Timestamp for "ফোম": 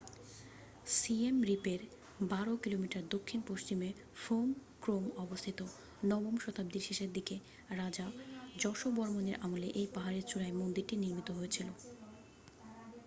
4.15-4.47